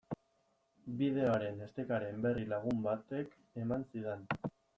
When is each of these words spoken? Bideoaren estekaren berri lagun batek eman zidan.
Bideoaren 1.01 1.61
estekaren 1.65 2.25
berri 2.25 2.47
lagun 2.55 2.81
batek 2.89 3.37
eman 3.67 3.87
zidan. 3.93 4.27